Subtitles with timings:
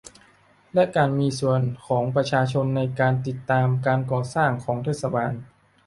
[0.73, 5.33] และการมีส่วนของประชาชนในการติดตามการก่อสร้างของเทศบาล